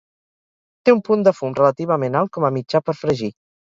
Té 0.85 0.95
un 0.95 1.03
punt 1.11 1.27
de 1.29 1.35
fum 1.41 1.55
relativament 1.61 2.21
alt 2.25 2.37
com 2.39 2.53
a 2.53 2.55
mitjà 2.61 2.87
per 2.91 3.01
fregir. 3.05 3.37